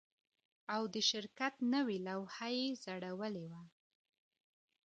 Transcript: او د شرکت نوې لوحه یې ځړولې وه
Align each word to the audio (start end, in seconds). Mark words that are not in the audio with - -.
او 0.75 0.83
د 0.93 0.95
شرکت 1.09 1.53
نوې 1.73 1.97
لوحه 2.07 2.47
یې 2.57 2.67
ځړولې 2.83 3.45
وه 3.51 3.61